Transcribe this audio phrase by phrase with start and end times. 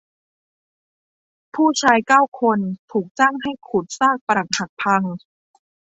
[1.55, 2.59] ผู้ชายเก้าคน
[2.91, 5.03] ถูกจ้างให้ขุดซากปรักหักพัง